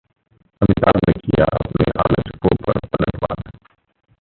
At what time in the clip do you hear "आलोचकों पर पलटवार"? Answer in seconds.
1.99-3.43